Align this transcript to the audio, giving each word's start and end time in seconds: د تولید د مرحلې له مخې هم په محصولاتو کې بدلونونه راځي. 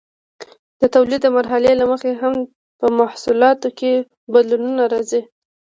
د 0.79 0.81
تولید 0.95 1.21
د 1.23 1.27
مرحلې 1.37 1.73
له 1.81 1.85
مخې 1.91 2.11
هم 2.21 2.33
په 2.79 2.85
محصولاتو 2.99 3.67
کې 3.79 3.91
بدلونونه 4.33 4.83
راځي. 4.93 5.21